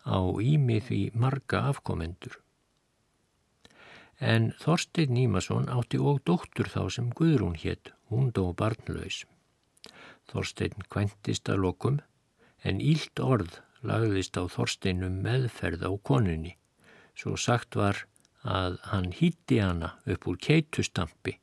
[0.05, 2.39] Á ími því marga afkomendur.
[4.25, 9.25] En Þorstein Nímason átti og dóttur þá sem Guðrún hétt, hún dó barnlaus.
[10.33, 11.99] Þorstein kventist að lokum
[12.65, 16.55] en ílt orð lagðist á Þorsteinum meðferð á konunni.
[17.13, 18.07] Svo sagt var
[18.45, 21.37] að hann hýtti hana upp úr keitustampi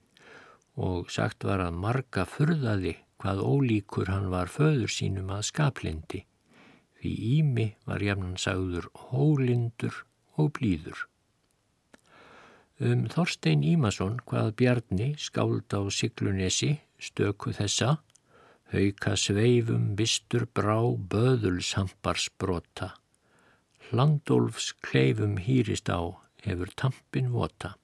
[0.81, 6.25] og sagt var að marga furðaði hvað ólíkur hann var föður sínum að skaplindi.
[6.97, 10.03] Því Ími var jafnan sagður hólindur
[10.41, 11.10] og blíður.
[12.81, 17.99] Um Þorstein Ímason hvað Bjarni skáld á Siglunesi stöku þessa
[18.71, 20.79] Hauka sveifum, bistur brá,
[21.11, 22.93] böðulsampars brota.
[23.89, 27.75] Hlandólfs kleifum hýrist á, hefur tampin vota.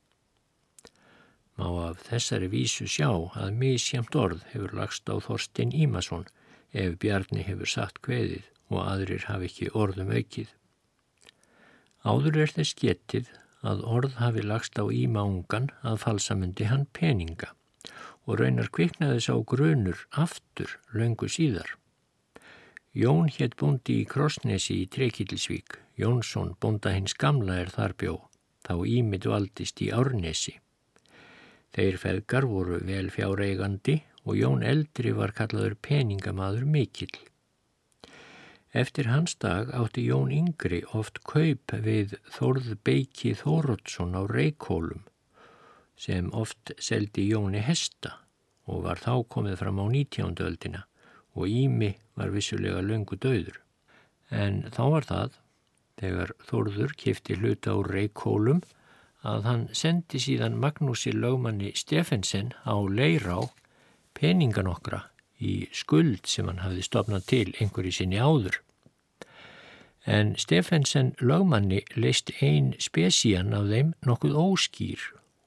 [1.59, 6.23] Má af þessari vísu sjá að misjamt orð hefur lagst á Þorstein Ímason
[6.71, 10.47] ef Bjarni hefur satt kveðið og aðrir hafi ekki orðum aukið.
[12.07, 13.35] Áður er þess getið
[13.65, 17.53] að orð hafi lagst á Ímaungan að falsamundi hann peninga
[18.27, 21.69] og raunar kviknaði sá grunur aftur löngu síðar.
[22.97, 28.15] Jón hétt búndi í Krossnesi í Trekilsvík, Jónsson búnda hins gamla er þar bjó,
[28.67, 30.57] þá ímið valdist í Árnesi.
[31.77, 37.13] Þeir feðgar voru vel fjáreigandi og Jón eldri var kallaður peningamadur mikill.
[38.77, 45.01] Eftir hans dag átti Jón yngri oft kaup við Þórð Beiki Þórótsson á Reykjólum
[45.97, 48.11] sem oft seldi Jóni Hesta
[48.69, 50.37] og var þá komið fram á 19.
[50.45, 50.83] öldina
[51.33, 53.57] og Ími var vissulega löngu döður.
[54.29, 55.39] En þá var það,
[55.97, 58.61] þegar Þórður kifti hluta úr Reykjólum,
[59.25, 63.41] að hann sendi síðan Magnúsi lögmanni Stefensen á Leirá
[64.13, 65.07] peningan okkra
[65.41, 68.61] í skuld sem hann hafði stopnað til einhverju sinni áður.
[70.07, 75.01] En Stefensen lögmanni leist ein spesían af þeim nokkuð óskýr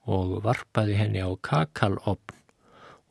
[0.04, 2.36] og varpaði henni á kakalopn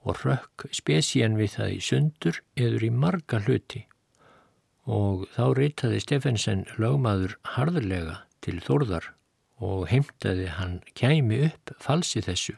[0.06, 3.82] og rökk spesían við það í sundur eður í marga hluti.
[4.86, 9.10] Og þá reytaði Stefensen lögmaður harðurlega til þórðar
[9.60, 12.56] og heimtaði hann kæmi upp falsi þessu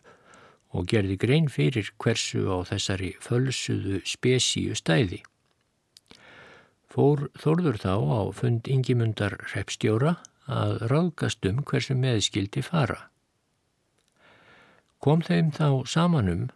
[0.76, 5.24] og gerði grein fyrir hversu á þessari fölsuðu spesíu stæði.
[6.92, 10.18] Fór Þórður þá á fund Ingimundar repstjóra
[10.52, 12.98] að ráðgast um hversu meðskildi fara.
[15.00, 16.50] Kom þeim þá samanum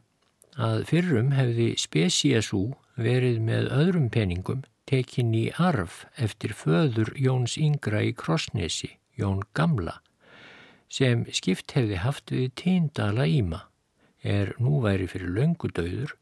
[0.60, 2.66] að fyrrum hefði spesíasú
[3.00, 10.02] verið með öðrum peningum tekin í arf eftir föður Jóns Yngra í Krossnesi, Jón Gamla,
[10.92, 13.66] sem skipt hefði haft við tíndala íma,
[14.22, 16.18] er nú væri fyrir löngudauður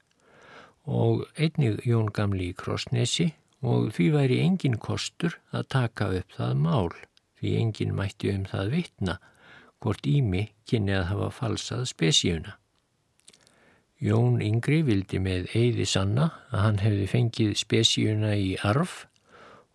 [0.86, 3.34] og einnig Jón Gamli í Krossnesi
[3.64, 6.92] og því væri engin kostur að taka upp það mál,
[7.40, 9.16] því engin mætti um það vitna
[9.84, 12.58] hvort ími kynni að hafa falsað spesíuna.
[14.04, 19.06] Jón Yngri vildi með eiði sanna að hann hefði fengið spesíuna í arf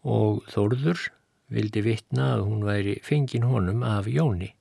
[0.05, 1.09] og Þórður
[1.49, 4.53] vildi vitna að hún væri fengin honum af Jóni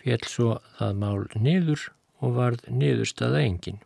[0.00, 1.86] fjell svo það mál niður
[2.20, 3.80] og varð niðurstaða engin.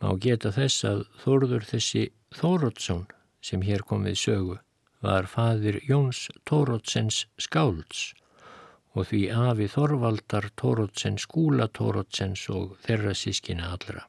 [0.00, 2.04] Má geta þess að Þórður þessi
[2.34, 3.06] Þórótsson
[3.44, 4.58] sem hér kom við sögu
[5.04, 8.12] var fadir Jóns Tórótsens skálds
[8.94, 14.06] og því afi Þorvaldar Tórótsens skúla Tórótsens og þeirra sískina allra.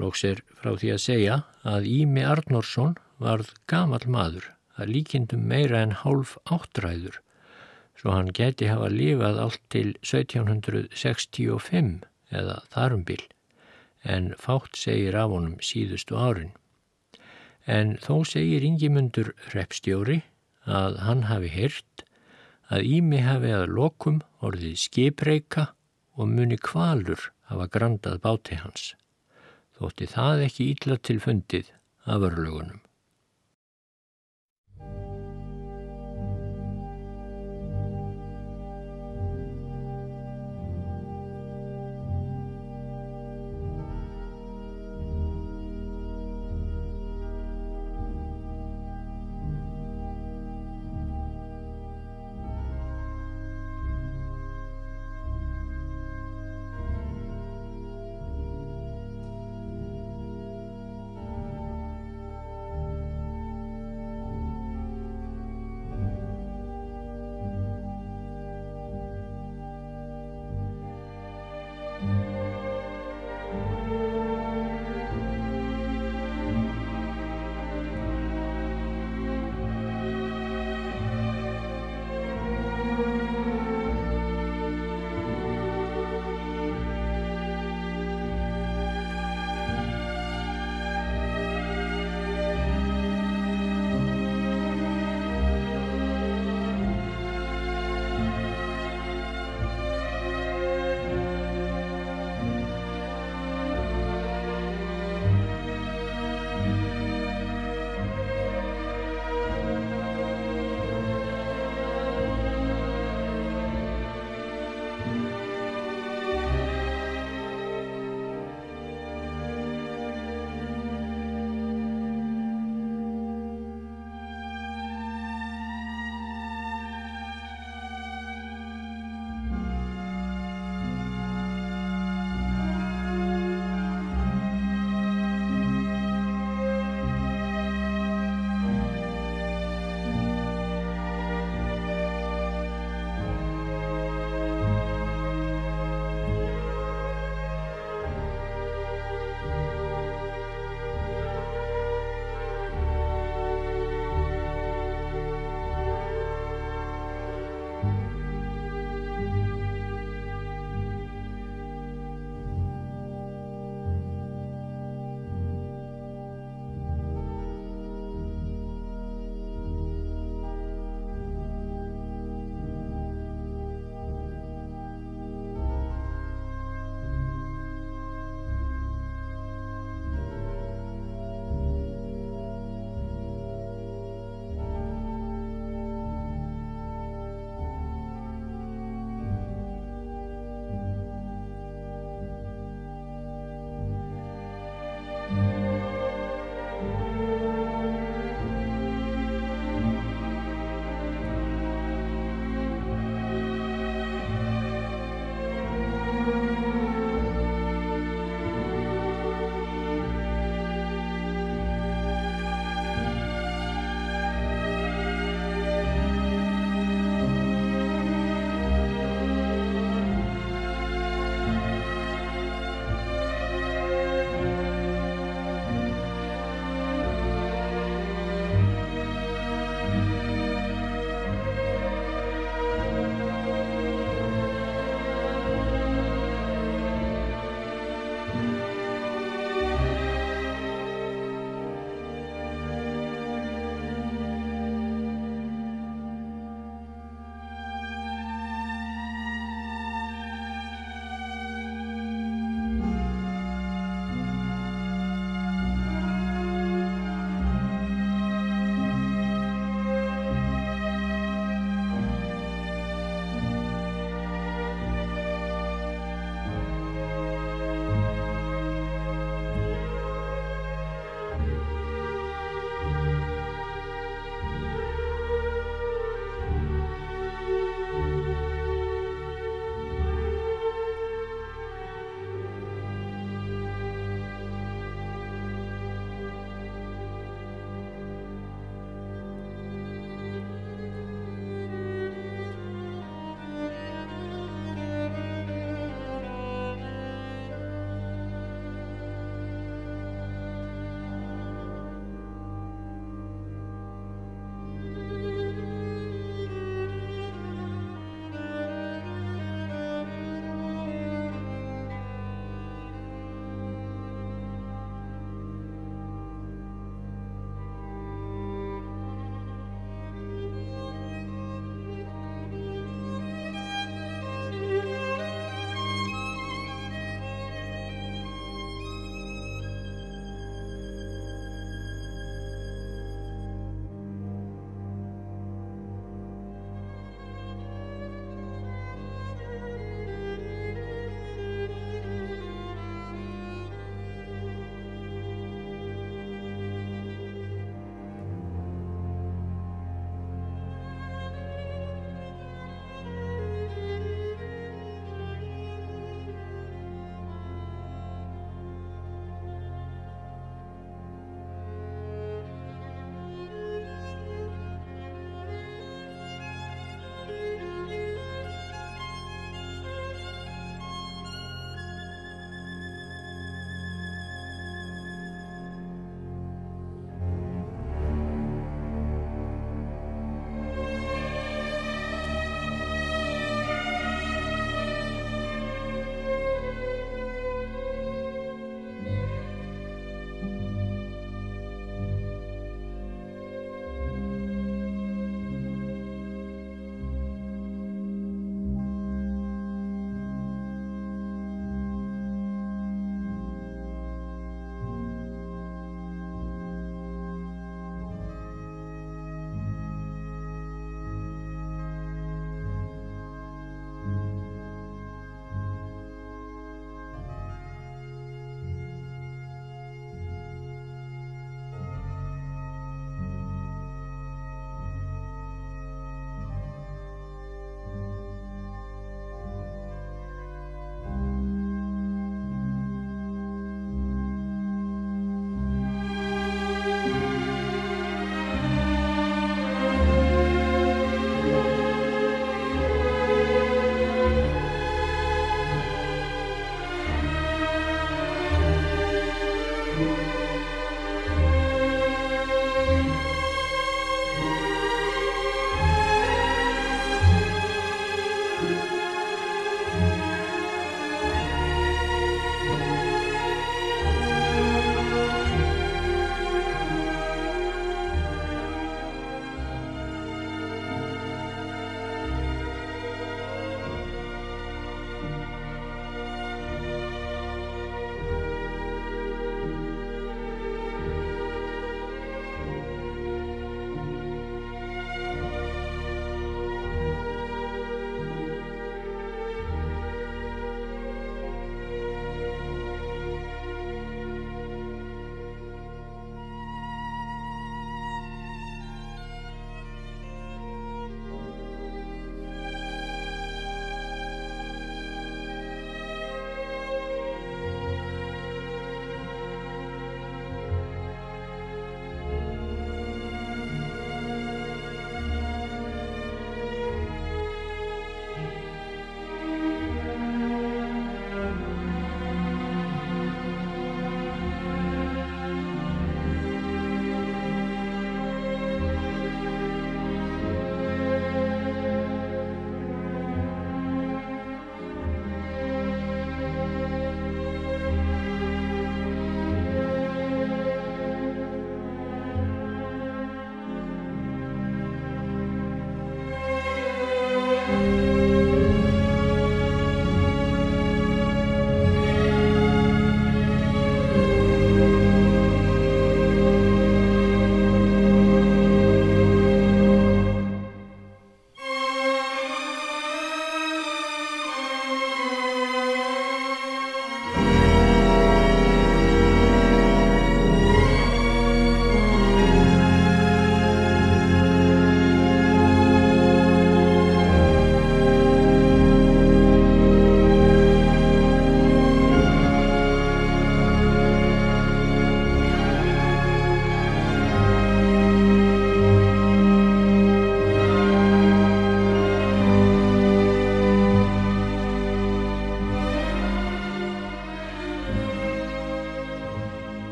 [0.00, 1.40] Lóks er frá því að segja
[1.74, 7.20] að Ími Arnórsson varð gamal maður að líkindum meira en hálf áttræður
[8.00, 11.90] svo hann geti hafa lifað allt til 1765
[12.32, 13.20] eða þarumbil,
[14.04, 16.52] en fátt segir af honum síðustu árin.
[17.66, 20.22] En þó segir yngimundur repstjóri
[20.64, 22.04] að hann hafi hirt
[22.70, 25.70] að Ími hafi að lokum orðið skipreika
[26.16, 28.94] og muni kvalur hafa grandað báti hans.
[29.76, 31.72] Þótti það ekki ítla til fundið
[32.04, 32.80] af örlugunum.